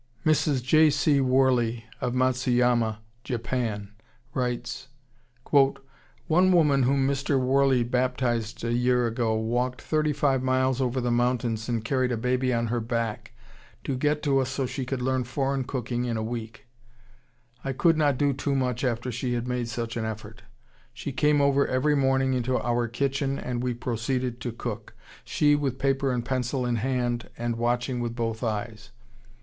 [0.25, 0.63] ]Mrs.
[0.63, 0.89] J.
[0.89, 1.21] C.
[1.21, 3.89] Worley of Matsuyama, Japan,
[4.33, 4.87] writes:
[5.51, 7.39] "One woman whom Mr.
[7.39, 12.17] Worley baptized a year ago walked thirty five miles over the mountains and carried a
[12.17, 13.33] baby on her back
[13.83, 16.65] to get to us so she could learn foreign cooking in a week.
[17.63, 20.41] I could not do too much after she had made such an effort.
[20.95, 25.77] She came over every morning into our kitchen, and we proceeded to cook; she with
[25.77, 28.89] paper and pencil in hand and watching with both eyes.